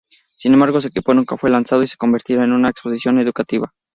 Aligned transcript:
Sin 0.35 0.51
embargo, 0.55 0.81
su 0.81 0.87
equipo 0.87 1.13
nunca 1.13 1.37
fue 1.37 1.51
lanzado 1.51 1.83
y 1.83 1.87
se 1.87 1.95
convertirá 1.95 2.43
en 2.43 2.53
una 2.53 2.69
exposición 2.69 3.19
educativa. 3.19 3.71